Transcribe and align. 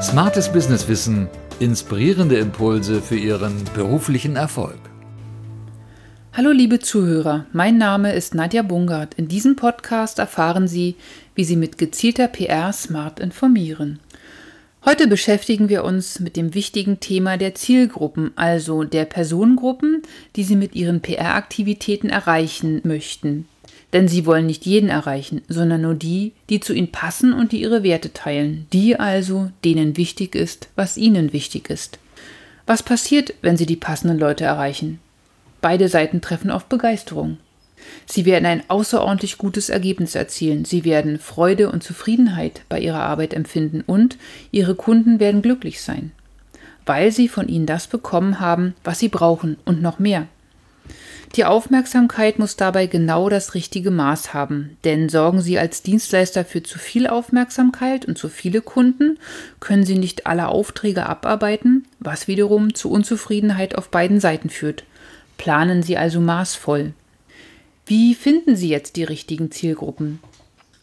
Smartes 0.00 0.52
Businesswissen, 0.52 1.26
inspirierende 1.58 2.38
Impulse 2.38 3.02
für 3.02 3.16
Ihren 3.16 3.64
beruflichen 3.74 4.36
Erfolg. 4.36 4.78
Hallo 6.32 6.52
liebe 6.52 6.78
Zuhörer, 6.78 7.46
mein 7.52 7.78
Name 7.78 8.12
ist 8.12 8.32
Nadja 8.32 8.62
Bungard. 8.62 9.14
In 9.14 9.26
diesem 9.26 9.56
Podcast 9.56 10.20
erfahren 10.20 10.68
Sie, 10.68 10.94
wie 11.34 11.42
Sie 11.42 11.56
mit 11.56 11.78
gezielter 11.78 12.28
PR 12.28 12.72
smart 12.72 13.18
informieren. 13.18 13.98
Heute 14.84 15.08
beschäftigen 15.08 15.68
wir 15.68 15.82
uns 15.82 16.20
mit 16.20 16.36
dem 16.36 16.54
wichtigen 16.54 17.00
Thema 17.00 17.36
der 17.36 17.56
Zielgruppen, 17.56 18.30
also 18.36 18.84
der 18.84 19.04
Personengruppen, 19.04 20.02
die 20.36 20.44
Sie 20.44 20.54
mit 20.54 20.76
Ihren 20.76 21.00
PR-Aktivitäten 21.00 22.08
erreichen 22.08 22.82
möchten. 22.84 23.48
Denn 23.92 24.06
Sie 24.06 24.26
wollen 24.26 24.46
nicht 24.46 24.66
jeden 24.66 24.90
erreichen, 24.90 25.42
sondern 25.48 25.80
nur 25.80 25.94
die, 25.94 26.32
die 26.50 26.60
zu 26.60 26.74
Ihnen 26.74 26.92
passen 26.92 27.32
und 27.32 27.52
die 27.52 27.62
Ihre 27.62 27.82
Werte 27.82 28.12
teilen, 28.12 28.66
die 28.72 28.98
also, 28.98 29.50
denen 29.64 29.96
wichtig 29.96 30.34
ist, 30.34 30.68
was 30.76 30.98
Ihnen 30.98 31.32
wichtig 31.32 31.70
ist. 31.70 31.98
Was 32.66 32.82
passiert, 32.82 33.32
wenn 33.40 33.56
Sie 33.56 33.66
die 33.66 33.76
passenden 33.76 34.18
Leute 34.18 34.44
erreichen? 34.44 34.98
Beide 35.62 35.88
Seiten 35.88 36.20
treffen 36.20 36.50
auf 36.50 36.66
Begeisterung. 36.66 37.38
Sie 38.06 38.26
werden 38.26 38.44
ein 38.44 38.62
außerordentlich 38.68 39.38
gutes 39.38 39.70
Ergebnis 39.70 40.14
erzielen. 40.14 40.64
Sie 40.64 40.84
werden 40.84 41.18
Freude 41.18 41.70
und 41.70 41.82
Zufriedenheit 41.82 42.62
bei 42.68 42.80
ihrer 42.80 43.00
Arbeit 43.00 43.32
empfinden 43.32 43.82
und 43.86 44.18
ihre 44.50 44.74
Kunden 44.74 45.20
werden 45.20 45.42
glücklich 45.42 45.80
sein, 45.80 46.12
weil 46.86 47.10
sie 47.10 47.28
von 47.28 47.48
ihnen 47.48 47.66
das 47.66 47.86
bekommen 47.86 48.40
haben, 48.40 48.74
was 48.84 48.98
sie 48.98 49.08
brauchen 49.08 49.56
und 49.64 49.80
noch 49.80 49.98
mehr. 49.98 50.26
Die 51.34 51.44
Aufmerksamkeit 51.44 52.38
muss 52.38 52.56
dabei 52.56 52.86
genau 52.86 53.28
das 53.28 53.54
richtige 53.54 53.90
Maß 53.90 54.32
haben, 54.32 54.76
denn 54.84 55.08
sorgen 55.08 55.40
Sie 55.40 55.58
als 55.58 55.82
Dienstleister 55.82 56.44
für 56.44 56.62
zu 56.62 56.78
viel 56.78 57.06
Aufmerksamkeit 57.06 58.06
und 58.06 58.16
zu 58.16 58.28
viele 58.28 58.62
Kunden, 58.62 59.18
können 59.60 59.84
Sie 59.84 59.98
nicht 59.98 60.26
alle 60.26 60.48
Aufträge 60.48 61.06
abarbeiten, 61.06 61.86
was 62.00 62.28
wiederum 62.28 62.74
zu 62.74 62.90
Unzufriedenheit 62.90 63.76
auf 63.76 63.90
beiden 63.90 64.20
Seiten 64.20 64.48
führt. 64.48 64.84
Planen 65.36 65.82
Sie 65.82 65.96
also 65.98 66.18
maßvoll. 66.20 66.94
Wie 67.86 68.14
finden 68.14 68.56
Sie 68.56 68.68
jetzt 68.68 68.96
die 68.96 69.04
richtigen 69.04 69.50
Zielgruppen? 69.50 70.20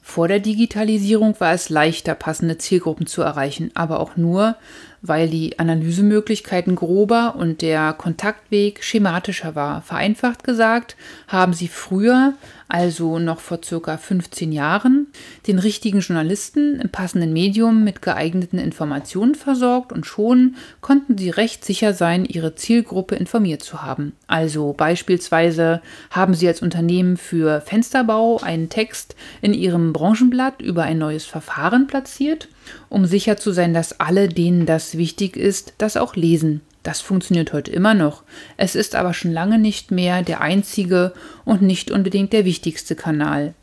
Vor 0.07 0.27
der 0.27 0.39
Digitalisierung 0.39 1.35
war 1.39 1.51
es 1.53 1.69
leichter, 1.69 2.13
passende 2.13 2.59
Zielgruppen 2.59 3.07
zu 3.07 3.23
erreichen, 3.23 3.71
aber 3.73 3.99
auch 3.99 4.15
nur, 4.15 4.55
weil 5.01 5.27
die 5.27 5.57
Analysemöglichkeiten 5.57 6.75
grober 6.75 7.35
und 7.35 7.63
der 7.63 7.91
Kontaktweg 7.93 8.83
schematischer 8.83 9.55
war. 9.55 9.81
Vereinfacht 9.81 10.43
gesagt, 10.43 10.95
haben 11.27 11.53
sie 11.53 11.67
früher, 11.67 12.35
also 12.67 13.19
noch 13.19 13.39
vor 13.39 13.59
circa 13.63 13.97
15 13.97 14.52
Jahren, 14.52 15.08
den 15.47 15.59
richtigen 15.59 15.99
Journalisten 15.99 16.80
im 16.80 16.89
passenden 16.89 17.33
Medium 17.33 17.83
mit 17.83 18.02
geeigneten 18.02 18.59
Informationen 18.59 19.35
versorgt 19.35 19.91
und 19.91 20.05
schon 20.05 20.55
konnten 20.81 21.17
sie 21.17 21.30
recht 21.30 21.63
sicher 21.63 21.94
sein, 21.94 22.25
ihre 22.25 22.55
Zielgruppe 22.55 23.16
informiert 23.16 23.61
zu 23.63 23.83
haben. 23.83 24.13
Also 24.27 24.73
beispielsweise 24.73 25.81
haben 26.09 26.33
sie 26.33 26.47
als 26.47 26.61
Unternehmen 26.61 27.17
für 27.17 27.61
Fensterbau 27.61 28.39
einen 28.41 28.69
Text 28.69 29.16
in 29.41 29.53
ihrem 29.53 29.94
Branchenblatt 29.94 30.61
über 30.61 30.83
ein 30.83 30.97
neues 30.97 31.25
Verfahren 31.25 31.88
platziert 31.88 32.50
um 32.89 33.05
sicher 33.05 33.38
zu 33.38 33.52
sein, 33.52 33.73
dass 33.73 34.00
alle, 34.00 34.27
denen 34.27 34.66
das 34.66 34.97
wichtig 34.97 35.38
ist, 35.38 35.73
das 35.77 35.97
auch 35.97 36.16
lesen. 36.16 36.61
Das 36.86 37.02
funktioniert 37.02 37.52
heute 37.52 37.72
immer 37.72 37.95
noch. 37.95 38.22
Es 38.58 38.75
ist 38.75 38.94
aber 38.94 39.16
schon 39.16 39.31
lange 39.31 39.58
nicht 39.58 39.89
mehr 39.89 40.22
der 40.22 40.41
einzige 40.41 41.14
und 41.44 41.64
nicht 41.64 41.89
unbedingt 41.89 42.31
der 42.31 42.45
wichtigste 42.45 42.95
Kanal. 42.95 43.55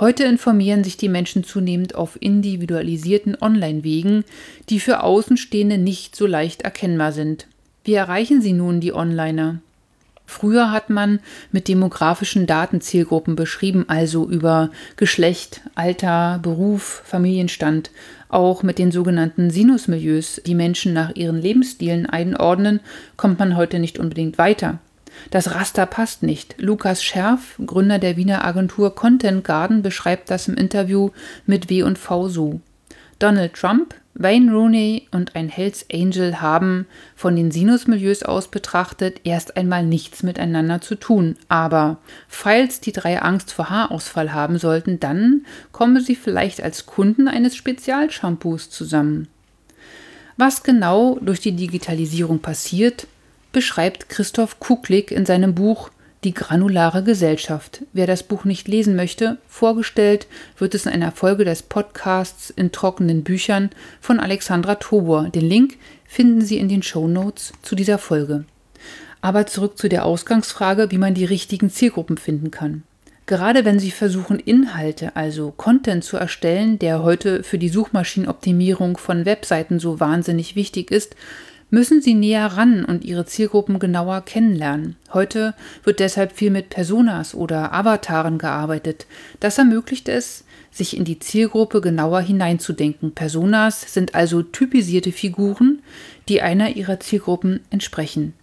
Heute 0.00 0.24
informieren 0.24 0.82
sich 0.82 0.96
die 0.96 1.08
Menschen 1.08 1.44
zunehmend 1.44 1.94
auf 1.94 2.20
individualisierten 2.20 3.36
Online-Wegen, 3.40 4.24
die 4.70 4.80
für 4.80 5.04
Außenstehende 5.04 5.78
nicht 5.78 6.16
so 6.16 6.26
leicht 6.26 6.62
erkennbar 6.62 7.12
sind. 7.12 7.46
Wie 7.84 7.94
erreichen 7.94 8.42
Sie 8.42 8.54
nun 8.54 8.80
die 8.80 8.92
Onliner? 8.92 9.60
Früher 10.28 10.70
hat 10.70 10.90
man 10.90 11.20
mit 11.52 11.68
demografischen 11.68 12.46
Daten 12.46 12.82
Zielgruppen 12.82 13.34
beschrieben, 13.34 13.86
also 13.88 14.28
über 14.28 14.68
Geschlecht, 14.96 15.62
Alter, 15.74 16.38
Beruf, 16.42 17.02
Familienstand, 17.06 17.90
auch 18.28 18.62
mit 18.62 18.78
den 18.78 18.92
sogenannten 18.92 19.48
Sinusmilieus, 19.48 20.42
die 20.44 20.54
Menschen 20.54 20.92
nach 20.92 21.16
ihren 21.16 21.40
Lebensstilen 21.40 22.04
einordnen, 22.04 22.80
kommt 23.16 23.38
man 23.38 23.56
heute 23.56 23.78
nicht 23.78 23.98
unbedingt 23.98 24.36
weiter. 24.36 24.80
Das 25.30 25.54
Raster 25.54 25.86
passt 25.86 26.22
nicht. 26.22 26.56
Lukas 26.58 27.02
Scherf, 27.02 27.58
Gründer 27.64 27.98
der 27.98 28.18
Wiener 28.18 28.44
Agentur 28.44 28.94
Content 28.94 29.44
Garden, 29.44 29.80
beschreibt 29.80 30.30
das 30.30 30.46
im 30.46 30.56
Interview 30.56 31.08
mit 31.46 31.70
W&V 31.70 32.28
so. 32.28 32.60
Donald 33.18 33.54
Trump, 33.54 33.94
Wayne 34.20 34.52
Rooney 34.52 35.06
und 35.12 35.36
ein 35.36 35.48
Hells 35.48 35.86
Angel 35.92 36.40
haben 36.40 36.86
von 37.14 37.36
den 37.36 37.52
Sinusmilieus 37.52 38.24
aus 38.24 38.48
betrachtet 38.48 39.20
erst 39.22 39.56
einmal 39.56 39.86
nichts 39.86 40.24
miteinander 40.24 40.80
zu 40.80 40.96
tun. 40.96 41.36
Aber 41.48 41.98
falls 42.26 42.80
die 42.80 42.90
drei 42.90 43.22
Angst 43.22 43.52
vor 43.52 43.70
Haarausfall 43.70 44.32
haben 44.32 44.58
sollten, 44.58 44.98
dann 44.98 45.46
kommen 45.70 46.02
sie 46.02 46.16
vielleicht 46.16 46.60
als 46.60 46.84
Kunden 46.84 47.28
eines 47.28 47.54
Spezialshampoos 47.54 48.70
zusammen. 48.70 49.28
Was 50.36 50.64
genau 50.64 51.18
durch 51.20 51.38
die 51.38 51.52
Digitalisierung 51.52 52.40
passiert, 52.40 53.06
beschreibt 53.52 54.08
Christoph 54.08 54.58
Kuklik 54.58 55.12
in 55.12 55.26
seinem 55.26 55.54
Buch 55.54 55.90
die 56.24 56.34
granulare 56.34 57.02
Gesellschaft. 57.02 57.84
Wer 57.92 58.06
das 58.06 58.22
Buch 58.22 58.44
nicht 58.44 58.66
lesen 58.66 58.96
möchte, 58.96 59.38
vorgestellt 59.48 60.26
wird 60.58 60.74
es 60.74 60.86
in 60.86 60.92
einer 60.92 61.12
Folge 61.12 61.44
des 61.44 61.62
Podcasts 61.62 62.50
in 62.50 62.72
trockenen 62.72 63.22
Büchern 63.22 63.70
von 64.00 64.18
Alexandra 64.18 64.76
Tobor. 64.76 65.28
Den 65.28 65.48
Link 65.48 65.76
finden 66.06 66.40
Sie 66.40 66.58
in 66.58 66.68
den 66.68 66.82
Show 66.82 67.06
Notes 67.06 67.52
zu 67.62 67.76
dieser 67.76 67.98
Folge. 67.98 68.44
Aber 69.20 69.46
zurück 69.46 69.78
zu 69.78 69.88
der 69.88 70.04
Ausgangsfrage, 70.04 70.90
wie 70.90 70.98
man 70.98 71.14
die 71.14 71.24
richtigen 71.24 71.70
Zielgruppen 71.70 72.18
finden 72.18 72.50
kann. 72.50 72.82
Gerade 73.26 73.66
wenn 73.66 73.78
Sie 73.78 73.90
versuchen, 73.90 74.38
Inhalte, 74.38 75.14
also 75.14 75.52
Content 75.54 76.02
zu 76.02 76.16
erstellen, 76.16 76.78
der 76.78 77.02
heute 77.02 77.42
für 77.42 77.58
die 77.58 77.68
Suchmaschinenoptimierung 77.68 78.96
von 78.96 79.26
Webseiten 79.26 79.78
so 79.78 80.00
wahnsinnig 80.00 80.56
wichtig 80.56 80.90
ist, 80.90 81.14
müssen 81.70 82.00
sie 82.00 82.14
näher 82.14 82.46
ran 82.46 82.84
und 82.84 83.04
ihre 83.04 83.26
Zielgruppen 83.26 83.78
genauer 83.78 84.22
kennenlernen. 84.22 84.96
Heute 85.12 85.54
wird 85.84 86.00
deshalb 86.00 86.32
viel 86.32 86.50
mit 86.50 86.70
Personas 86.70 87.34
oder 87.34 87.72
Avataren 87.72 88.38
gearbeitet. 88.38 89.06
Das 89.40 89.58
ermöglicht 89.58 90.08
es, 90.08 90.44
sich 90.70 90.96
in 90.96 91.04
die 91.04 91.18
Zielgruppe 91.18 91.80
genauer 91.80 92.20
hineinzudenken. 92.20 93.12
Personas 93.12 93.92
sind 93.92 94.14
also 94.14 94.42
typisierte 94.42 95.12
Figuren, 95.12 95.80
die 96.28 96.42
einer 96.42 96.76
ihrer 96.76 97.00
Zielgruppen 97.00 97.60
entsprechen. 97.70 98.34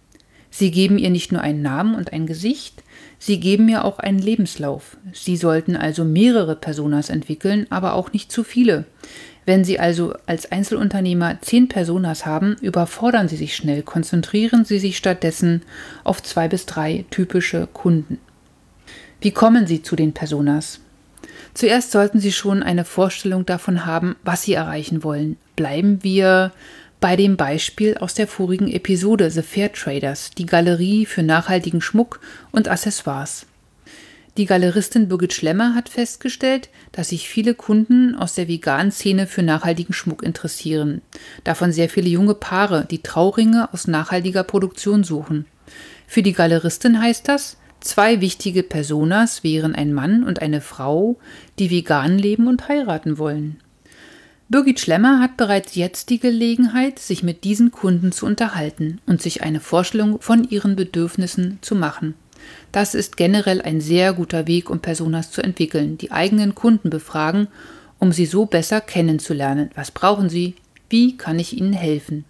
Sie 0.50 0.70
geben 0.70 0.96
ihr 0.96 1.10
nicht 1.10 1.32
nur 1.32 1.42
einen 1.42 1.62
Namen 1.62 1.94
und 1.94 2.12
ein 2.12 2.26
Gesicht, 2.26 2.82
sie 3.18 3.40
geben 3.40 3.68
ihr 3.68 3.84
auch 3.84 3.98
einen 3.98 4.18
Lebenslauf. 4.18 4.96
Sie 5.12 5.36
sollten 5.36 5.76
also 5.76 6.04
mehrere 6.04 6.56
Personas 6.56 7.10
entwickeln, 7.10 7.66
aber 7.70 7.94
auch 7.94 8.12
nicht 8.12 8.32
zu 8.32 8.42
viele. 8.42 8.86
Wenn 9.46 9.64
Sie 9.64 9.78
also 9.78 10.12
als 10.26 10.50
Einzelunternehmer 10.50 11.40
zehn 11.40 11.68
Personas 11.68 12.26
haben, 12.26 12.56
überfordern 12.60 13.28
Sie 13.28 13.36
sich 13.36 13.54
schnell, 13.54 13.82
konzentrieren 13.82 14.64
Sie 14.64 14.80
sich 14.80 14.96
stattdessen 14.96 15.62
auf 16.02 16.20
zwei 16.20 16.48
bis 16.48 16.66
drei 16.66 17.04
typische 17.10 17.68
Kunden. 17.72 18.18
Wie 19.20 19.30
kommen 19.30 19.68
Sie 19.68 19.82
zu 19.82 19.94
den 19.94 20.12
Personas? 20.12 20.80
Zuerst 21.54 21.92
sollten 21.92 22.18
Sie 22.18 22.32
schon 22.32 22.64
eine 22.64 22.84
Vorstellung 22.84 23.46
davon 23.46 23.86
haben, 23.86 24.16
was 24.24 24.42
Sie 24.42 24.52
erreichen 24.52 25.04
wollen. 25.04 25.36
Bleiben 25.54 26.02
wir 26.02 26.52
bei 27.00 27.14
dem 27.14 27.36
Beispiel 27.36 27.96
aus 27.98 28.14
der 28.14 28.26
vorigen 28.26 28.70
Episode 28.70 29.30
The 29.30 29.42
Fair 29.42 29.72
Traders, 29.72 30.32
die 30.32 30.46
Galerie 30.46 31.06
für 31.06 31.22
nachhaltigen 31.22 31.80
Schmuck 31.80 32.20
und 32.50 32.68
Accessoires. 32.68 33.46
Die 34.36 34.44
Galeristin 34.44 35.08
Birgit 35.08 35.32
Schlemmer 35.32 35.74
hat 35.74 35.88
festgestellt, 35.88 36.68
dass 36.92 37.08
sich 37.08 37.26
viele 37.26 37.54
Kunden 37.54 38.14
aus 38.14 38.34
der 38.34 38.48
veganen 38.48 38.92
Szene 38.92 39.26
für 39.26 39.42
nachhaltigen 39.42 39.94
Schmuck 39.94 40.22
interessieren. 40.22 41.00
Davon 41.42 41.72
sehr 41.72 41.88
viele 41.88 42.10
junge 42.10 42.34
Paare, 42.34 42.86
die 42.90 43.02
Trauringe 43.02 43.72
aus 43.72 43.88
nachhaltiger 43.88 44.44
Produktion 44.44 45.04
suchen. 45.04 45.46
Für 46.06 46.22
die 46.22 46.34
Galeristin 46.34 47.00
heißt 47.00 47.26
das, 47.28 47.56
zwei 47.80 48.20
wichtige 48.20 48.62
Personas 48.62 49.42
wären 49.42 49.74
ein 49.74 49.94
Mann 49.94 50.22
und 50.22 50.42
eine 50.42 50.60
Frau, 50.60 51.18
die 51.58 51.70
vegan 51.70 52.18
leben 52.18 52.46
und 52.46 52.68
heiraten 52.68 53.16
wollen. 53.16 53.62
Birgit 54.50 54.80
Schlemmer 54.80 55.20
hat 55.20 55.38
bereits 55.38 55.74
jetzt 55.76 56.10
die 56.10 56.20
Gelegenheit, 56.20 56.98
sich 56.98 57.22
mit 57.22 57.42
diesen 57.42 57.72
Kunden 57.72 58.12
zu 58.12 58.26
unterhalten 58.26 59.00
und 59.06 59.22
sich 59.22 59.42
eine 59.42 59.60
Vorstellung 59.60 60.20
von 60.20 60.44
ihren 60.44 60.76
Bedürfnissen 60.76 61.58
zu 61.62 61.74
machen. 61.74 62.14
Das 62.72 62.94
ist 62.94 63.16
generell 63.16 63.62
ein 63.62 63.80
sehr 63.80 64.12
guter 64.12 64.46
Weg, 64.46 64.70
um 64.70 64.80
Personas 64.80 65.30
zu 65.30 65.42
entwickeln, 65.42 65.98
die 65.98 66.12
eigenen 66.12 66.54
Kunden 66.54 66.90
befragen, 66.90 67.48
um 67.98 68.12
sie 68.12 68.26
so 68.26 68.46
besser 68.46 68.80
kennenzulernen. 68.80 69.70
Was 69.74 69.90
brauchen 69.90 70.28
sie? 70.28 70.54
Wie 70.88 71.16
kann 71.16 71.38
ich 71.38 71.56
ihnen 71.56 71.72
helfen? 71.72 72.24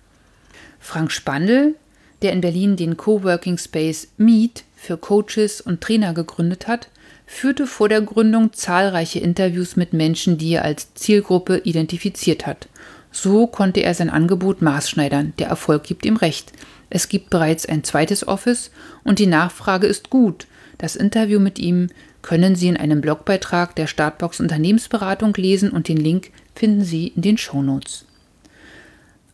Frank 0.78 1.10
Spandl, 1.10 1.74
der 2.22 2.32
in 2.32 2.40
Berlin 2.40 2.76
den 2.76 2.96
Coworking 2.96 3.58
Space 3.58 4.08
Meet 4.16 4.64
für 4.76 4.96
Coaches 4.96 5.60
und 5.60 5.80
Trainer 5.80 6.14
gegründet 6.14 6.68
hat, 6.68 6.88
führte 7.26 7.66
vor 7.66 7.88
der 7.88 8.00
Gründung 8.00 8.52
zahlreiche 8.52 9.18
Interviews 9.18 9.76
mit 9.76 9.92
Menschen, 9.92 10.38
die 10.38 10.52
er 10.52 10.64
als 10.64 10.94
Zielgruppe 10.94 11.58
identifiziert 11.64 12.46
hat. 12.46 12.68
So 13.10 13.46
konnte 13.46 13.82
er 13.82 13.94
sein 13.94 14.10
Angebot 14.10 14.62
maßschneidern. 14.62 15.32
Der 15.38 15.48
Erfolg 15.48 15.84
gibt 15.84 16.04
ihm 16.06 16.16
recht. 16.16 16.52
Es 16.90 17.08
gibt 17.08 17.30
bereits 17.30 17.66
ein 17.66 17.84
zweites 17.84 18.26
Office 18.26 18.70
und 19.04 19.18
die 19.18 19.26
Nachfrage 19.26 19.86
ist 19.86 20.10
gut. 20.10 20.46
Das 20.78 20.96
Interview 20.96 21.40
mit 21.40 21.58
ihm 21.58 21.88
können 22.22 22.56
Sie 22.56 22.68
in 22.68 22.76
einem 22.76 23.00
Blogbeitrag 23.00 23.74
der 23.76 23.86
Startbox 23.86 24.40
Unternehmensberatung 24.40 25.34
lesen 25.34 25.70
und 25.70 25.88
den 25.88 25.96
Link 25.96 26.30
finden 26.54 26.84
Sie 26.84 27.08
in 27.08 27.22
den 27.22 27.38
Shownotes. 27.38 28.04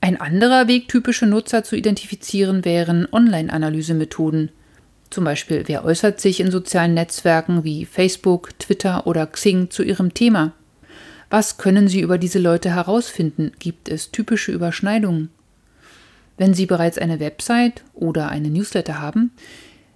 Ein 0.01 0.21
anderer 0.21 0.67
Weg, 0.67 0.89
typische 0.89 1.27
Nutzer 1.27 1.63
zu 1.63 1.77
identifizieren, 1.77 2.65
wären 2.65 3.07
Online-Analysemethoden. 3.11 4.51
Zum 5.11 5.25
Beispiel, 5.25 5.65
wer 5.67 5.85
äußert 5.85 6.21
sich 6.21 6.41
in 6.41 6.51
sozialen 6.51 6.95
Netzwerken 6.95 7.65
wie 7.65 7.85
Facebook, 7.85 8.59
Twitter 8.59 9.07
oder 9.07 9.27
Xing 9.27 9.71
zu 9.71 9.83
ihrem 9.83 10.13
Thema? 10.13 10.53
Was 11.31 11.57
können 11.57 11.87
Sie 11.87 12.01
über 12.01 12.19
diese 12.19 12.39
Leute 12.39 12.71
herausfinden? 12.71 13.53
Gibt 13.59 13.89
es 13.89 14.11
typische 14.11 14.53
Überschneidungen? 14.53 15.31
Wenn 16.43 16.55
Sie 16.55 16.67
bereits 16.67 16.99
eine 16.99 17.21
Website 17.21 17.85
oder 17.95 18.29
eine 18.29 18.51
Newsletter 18.51 19.01
haben, 19.01 19.31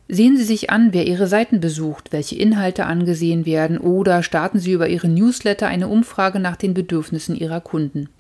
sehen 0.07 0.37
Sie 0.37 0.45
sich 0.45 0.71
an, 0.71 0.93
wer 0.93 1.05
Ihre 1.05 1.27
Seiten 1.27 1.59
besucht, 1.59 2.13
welche 2.13 2.37
Inhalte 2.37 2.87
angesehen 2.87 3.47
werden 3.47 3.79
oder 3.79 4.23
starten 4.23 4.61
Sie 4.61 4.71
über 4.71 4.89
Ihre 4.89 5.09
Newsletter 5.09 5.67
eine 5.67 5.89
Umfrage 5.89 6.39
nach 6.39 6.55
den 6.55 6.73
Bedürfnissen 6.73 7.35
Ihrer 7.35 7.61
Kunden. 7.61 8.11